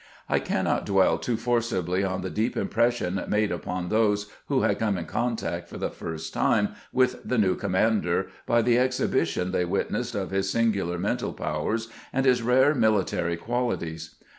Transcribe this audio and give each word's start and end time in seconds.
I 0.27 0.39
cannot 0.39 0.83
dwell 0.87 1.19
too 1.19 1.37
forcibly 1.37 2.03
on 2.03 2.21
the 2.23 2.31
deep 2.31 2.57
impression 2.57 3.23
made 3.27 3.51
upon 3.51 3.89
those 3.89 4.31
who 4.47 4.61
had 4.63 4.79
come 4.79 4.97
in 4.97 5.05
contact 5.05 5.69
for 5.69 5.77
the 5.77 5.91
first 5.91 6.33
time 6.33 6.69
with 6.91 7.21
the 7.23 7.37
new 7.37 7.53
commander, 7.55 8.25
by 8.47 8.63
the 8.63 8.79
exhibition 8.79 9.51
they 9.51 9.63
witnessed 9.65 10.15
of 10.15 10.31
his 10.31 10.49
singular 10.49 10.97
mental 10.97 11.33
powers 11.33 11.87
and 12.11 12.25
his 12.25 12.41
rare 12.41 12.73
military 12.73 13.37
qualities. 13.37 14.15